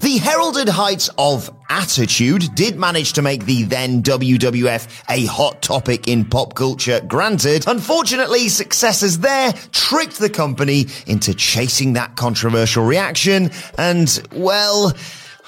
[0.00, 6.06] The heralded heights of attitude did manage to make the then WWF a hot topic
[6.06, 7.64] in pop culture, granted.
[7.66, 14.94] Unfortunately, successors there tricked the company into chasing that controversial reaction, and, well,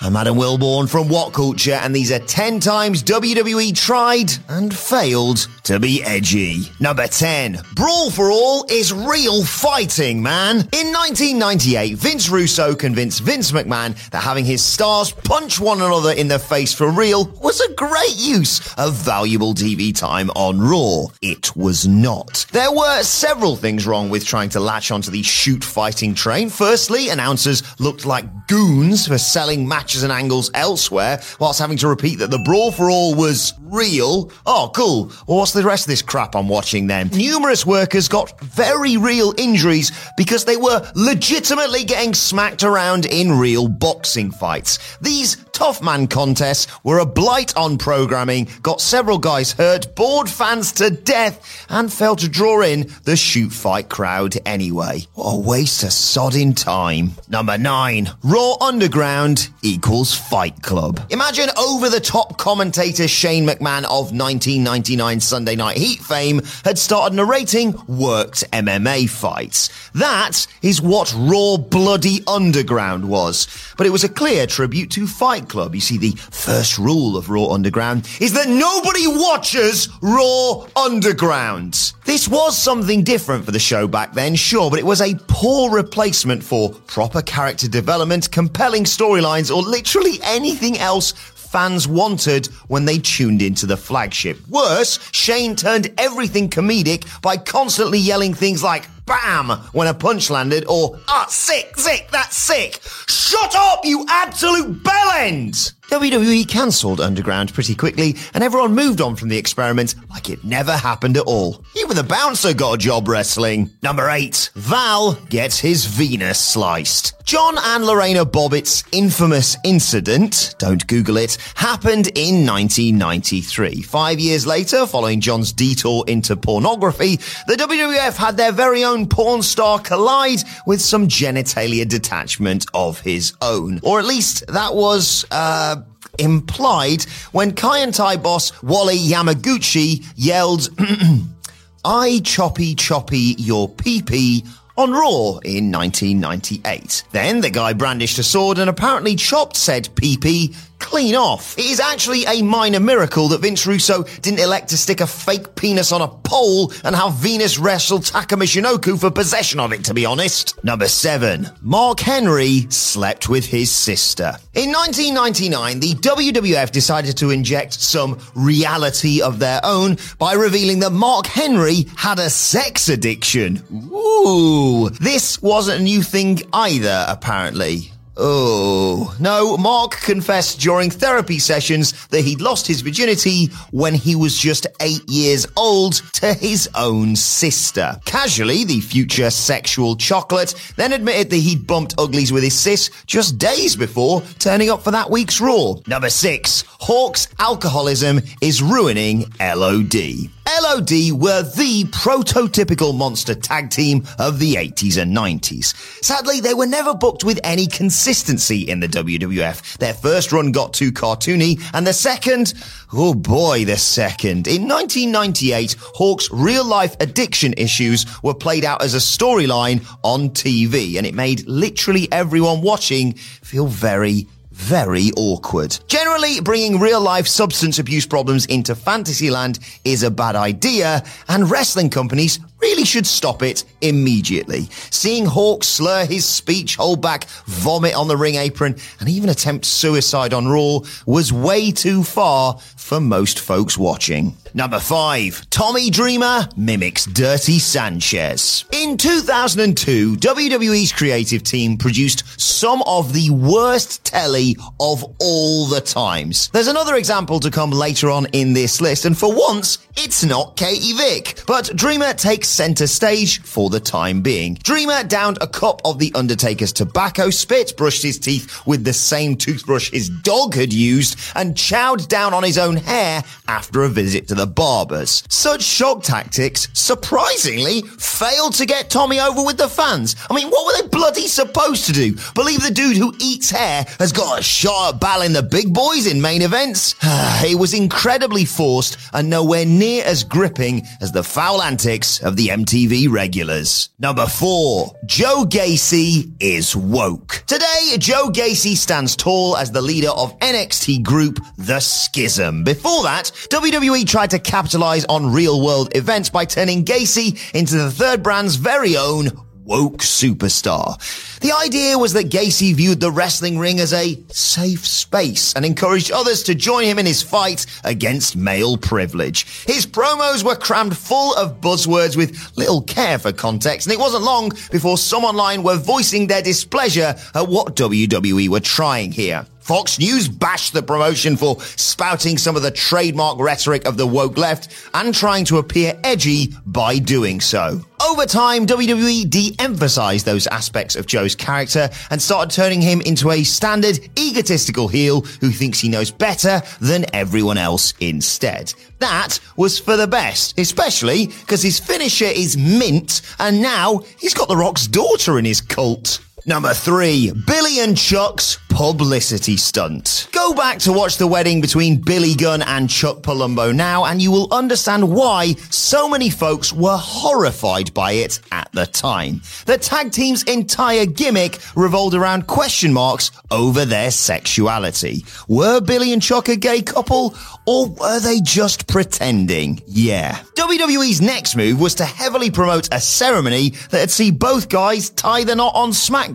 [0.02, 5.46] I'm Adam Wilborn from What Culture, and these are 10 times WWE tried and failed
[5.64, 6.62] to be edgy.
[6.80, 7.60] Number 10.
[7.74, 10.56] Brawl for All is real fighting, man.
[10.72, 16.28] In 1998, Vince Russo convinced Vince McMahon that having his stars punch one another in
[16.28, 21.08] the face for real was a great use of valuable TV time on Raw.
[21.20, 22.46] It was not.
[22.52, 26.48] There were several things wrong with trying to latch onto the shoot fighting train.
[26.48, 32.20] Firstly, announcers looked like goons for selling matches and angles elsewhere, whilst having to repeat
[32.20, 34.30] that the Brawl for All was real.
[34.46, 35.06] Oh, cool.
[35.26, 37.08] Well, what's the rest of this crap I'm watching then?
[37.08, 43.68] Numerous workers got very real injuries because they were legitimately getting smacked around in real
[43.68, 44.78] boxing fights.
[45.00, 50.72] These tough man contests were a blight on programming, got several guys hurt, bored fans
[50.72, 55.02] to death, and failed to draw in the shoot fight crowd anyway.
[55.12, 57.10] What a waste of sodding time.
[57.28, 60.98] Number nine, Raw Underground equals Fight Club.
[61.10, 67.14] Imagine over the top commentator Shane McMahon of 1999 Sunday Night Heat fame had started
[67.14, 69.68] narrating worked MMA fights.
[69.94, 73.46] That is what Raw Bloody Underground was.
[73.76, 75.74] But it was a clear tribute to Fight Club.
[75.74, 81.92] You see, the first rule of Raw Underground is that nobody watches Raw Underground.
[82.04, 85.70] This was something different for the show back then, sure, but it was a poor
[85.70, 91.12] replacement for proper character development, compelling storylines, or literally anything else
[91.50, 94.38] fans wanted when they tuned into the flagship.
[94.48, 100.64] Worse, Shane turned everything comedic by constantly yelling things like BAM when a punch landed
[100.68, 102.80] or Ah, sick, sick, that's sick.
[103.08, 105.72] Shut up, you absolute bellend!
[105.90, 110.70] WWE cancelled Underground pretty quickly, and everyone moved on from the experiment like it never
[110.76, 111.64] happened at all.
[111.76, 113.70] Even the bouncer got a job wrestling.
[113.82, 114.50] Number 8.
[114.54, 117.14] Val gets his Venus sliced.
[117.24, 123.82] John and Lorena Bobbitt's infamous incident, don't Google it, happened in 1993.
[123.82, 127.16] Five years later, following John's detour into pornography,
[127.48, 133.34] the WWF had their very own porn star collide with some genitalia detachment of his
[133.42, 133.80] own.
[133.82, 135.76] Or at least that was, uh,
[136.18, 137.02] implied
[137.32, 140.68] when Kai En Tai boss Wally Yamaguchi yelled,
[141.84, 144.44] I choppy choppy your pee-pee
[144.76, 147.04] on Raw in 1998.
[147.12, 151.56] Then the guy brandished a sword and apparently chopped said pee-pee clean off.
[151.58, 155.54] It is actually a minor miracle that Vince Russo didn't elect to stick a fake
[155.54, 159.94] penis on a pole and have Venis wrestle Taka Michinoku for possession of it, to
[159.94, 160.62] be honest.
[160.64, 161.48] Number 7.
[161.60, 164.36] Mark Henry slept with his sister.
[164.54, 170.90] In 1999, the WWF decided to inject some reality of their own by revealing that
[170.90, 173.62] Mark Henry had a sex addiction.
[173.92, 174.88] Ooh.
[175.00, 177.92] This wasn't a new thing either, apparently.
[178.22, 184.36] Oh, no, Mark confessed during therapy sessions that he'd lost his virginity when he was
[184.36, 187.98] just eight years old to his own sister.
[188.04, 193.38] Casually, the future sexual chocolate then admitted that he'd bumped uglies with his sis just
[193.38, 195.76] days before turning up for that week's Raw.
[195.86, 200.30] Number six, Hawk's alcoholism is ruining LOD.
[200.58, 205.74] LOD were the prototypical monster tag team of the 80s and 90s.
[206.04, 209.78] Sadly, they were never booked with any consistency in the WWF.
[209.78, 212.54] Their first run got too cartoony, and the second,
[212.92, 214.48] oh boy, the second.
[214.48, 220.96] In 1998, Hawk's real life addiction issues were played out as a storyline on TV,
[220.96, 224.26] and it made literally everyone watching feel very,
[224.60, 225.78] very awkward.
[225.88, 231.90] Generally, bringing real life substance abuse problems into Fantasyland is a bad idea, and wrestling
[231.90, 234.68] companies really should stop it immediately.
[234.90, 239.64] Seeing Hawk slur his speech, hold back, vomit on the ring apron, and even attempt
[239.64, 244.36] suicide on Raw was way too far for most folks watching.
[244.52, 248.64] Number five, Tommy Dreamer mimics Dirty Sanchez.
[248.72, 256.48] In 2002, WWE's creative team produced some of the worst telly of all the times.
[256.48, 260.56] There's another example to come later on in this list, and for once, it's not
[260.56, 264.54] Katie Vick, but Dreamer takes center stage for the time being.
[264.54, 269.36] Dreamer downed a cup of The Undertaker's tobacco spit, brushed his teeth with the same
[269.36, 274.28] toothbrush his dog had used, and chowed down on his own hair after a visit
[274.28, 275.22] to the barbers.
[275.28, 280.16] Such shock tactics, surprisingly, failed to get Tommy over with the fans.
[280.28, 282.16] I mean, what were they bloody supposed to do?
[282.34, 286.06] Believe the dude who eats hair has got a shot at battling the big boys
[286.06, 286.94] in main events?
[287.02, 292.39] it was incredibly forced and nowhere near as gripping as the foul antics of the
[292.48, 293.90] MTV regulars.
[293.98, 297.44] Number four, Joe Gacy is woke.
[297.46, 302.64] Today, Joe Gacy stands tall as the leader of NXT group The Schism.
[302.64, 307.90] Before that, WWE tried to capitalize on real world events by turning Gacy into the
[307.90, 309.28] third brand's very own
[309.70, 310.98] woke superstar.
[311.38, 316.10] The idea was that Gacy viewed the wrestling ring as a safe space and encouraged
[316.10, 319.46] others to join him in his fight against male privilege.
[319.66, 324.24] His promos were crammed full of buzzwords with little care for context, and it wasn't
[324.24, 329.46] long before some online were voicing their displeasure at what WWE were trying here.
[329.60, 334.36] Fox News bashed the promotion for spouting some of the trademark rhetoric of the woke
[334.36, 337.80] left and trying to appear edgy by doing so.
[338.00, 343.44] Over time, WWE de-emphasized those aspects of Joe's character and started turning him into a
[343.44, 348.72] standard egotistical heel who thinks he knows better than everyone else instead.
[349.00, 354.48] That was for the best, especially because his finisher is mint and now he's got
[354.48, 356.20] The Rock's daughter in his cult.
[356.46, 360.28] Number three, Billy and Chuck's publicity stunt.
[360.32, 364.30] Go back to watch the wedding between Billy Gunn and Chuck Palumbo now, and you
[364.30, 369.42] will understand why so many folks were horrified by it at the time.
[369.66, 375.26] The tag team's entire gimmick revolved around question marks over their sexuality.
[375.46, 377.34] Were Billy and Chuck a gay couple,
[377.66, 379.82] or were they just pretending?
[379.86, 380.38] Yeah.
[380.56, 385.54] WWE's next move was to heavily promote a ceremony that'd see both guys tie the
[385.54, 386.29] knot on SmackDown.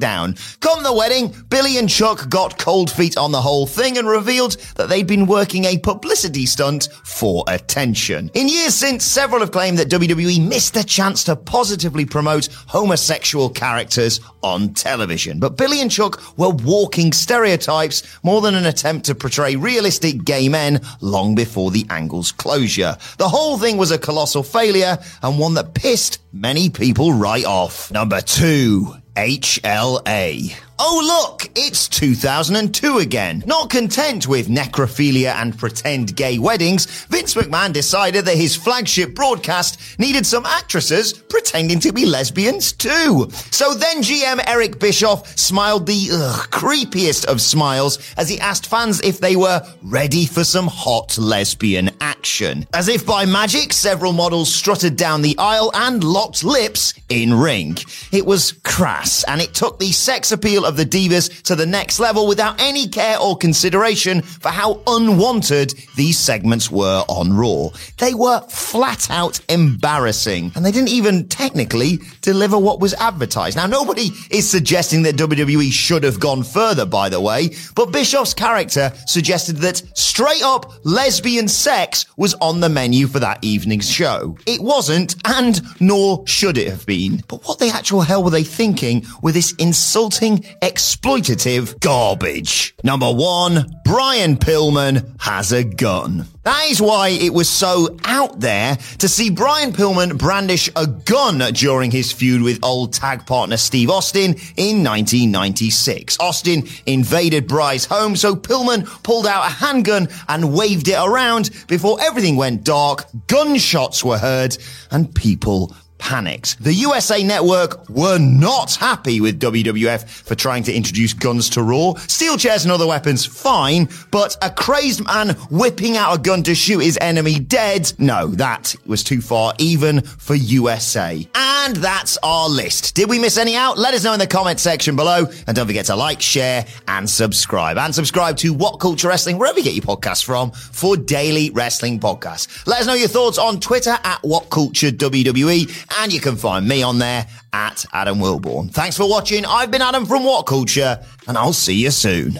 [0.60, 4.54] Come the wedding, Billy and Chuck got cold feet on the whole thing and revealed
[4.76, 8.30] that they'd been working a publicity stunt for attention.
[8.34, 13.50] In years since, several have claimed that WWE missed a chance to positively promote homosexual
[13.50, 15.40] characters on television.
[15.40, 20.50] But Billy and Chuck were walking stereotypes more than an attempt to portray realistic gay
[20.50, 22.98] men long before the angle's closure.
[23.18, 27.92] The whole thing was a colossal failure and one that pissed many people right off.
[27.92, 30.54] Number two, HLA.
[30.78, 33.44] Oh look, it's 2002 again.
[33.46, 39.80] Not content with necrophilia and pretend gay weddings, Vince McMahon decided that his flagship broadcast
[39.98, 43.30] needed some actresses pretending to be lesbians too.
[43.52, 49.00] So then GM Eric Bischoff smiled the ugh, creepiest of smiles as he asked fans
[49.02, 51.90] if they were ready for some hot lesbian
[52.26, 52.66] action.
[52.74, 57.78] As if by magic, several models strutted down the aisle and locked lips in ring.
[58.12, 62.00] It was crass and it took the sex appeal of the divas to the next
[62.00, 67.70] level without any care or consideration for how unwanted these segments were on Raw.
[68.00, 73.56] They were flat out embarrassing, and they didn't even technically deliver what was advertised.
[73.56, 78.34] Now, nobody is suggesting that WWE should have gone further, by the way, but Bischoff's
[78.34, 84.38] character suggested that straight up lesbian sex was on the menu for that evening's show.
[84.46, 87.24] It wasn't, and nor should it have been.
[87.28, 92.76] But what the actual hell were they thinking with this insulting, exploitative garbage?
[92.84, 96.28] Number one, Brian Pillman has a gun.
[96.46, 101.40] That is why it was so out there to see Brian Pillman brandish a gun
[101.54, 106.20] during his feud with old tag partner Steve Austin in 1996.
[106.20, 112.00] Austin invaded Bry's home, so Pillman pulled out a handgun and waved it around before
[112.00, 114.56] everything went dark, gunshots were heard,
[114.92, 116.64] and people panicked.
[116.64, 121.94] The USA Network were not happy with WWF for trying to introduce guns to Raw.
[122.08, 126.56] Steel chairs and other weapons, fine, but a crazed man whipping out a gun to
[126.56, 127.92] shoot his enemy dead?
[127.98, 131.28] No, that was too far even for USA.
[131.36, 132.96] And that's our list.
[132.96, 133.78] Did we miss any out?
[133.78, 135.26] Let us know in the comment section below.
[135.48, 137.78] And don't forget to like, share, and subscribe.
[137.78, 142.00] And subscribe to What Culture Wrestling, wherever you get your podcasts from, for daily wrestling
[142.00, 142.68] podcasts.
[142.68, 146.68] Let us know your thoughts on Twitter at What Culture WWE and you can find
[146.68, 148.72] me on there at Adam Wilborn.
[148.72, 149.46] Thanks for watching.
[149.46, 152.40] I've been Adam from What Culture, and I'll see you soon.